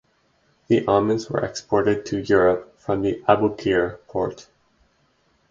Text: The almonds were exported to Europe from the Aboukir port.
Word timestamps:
The 0.67 0.83
almonds 0.87 1.29
were 1.29 1.45
exported 1.45 2.07
to 2.07 2.17
Europe 2.21 2.73
from 2.79 3.03
the 3.03 3.21
Aboukir 3.29 3.99
port. 4.07 4.47